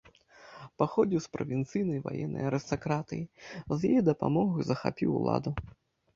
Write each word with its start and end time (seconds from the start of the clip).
Паходзіў 0.81 1.19
з 1.25 1.29
правінцыйнай 1.37 1.99
ваеннай 2.07 2.43
арыстакратыі, 2.49 3.23
з 3.45 3.79
яе 3.93 4.01
дапамогаю 4.09 4.61
захапіў 4.73 5.09
уладу. 5.21 5.49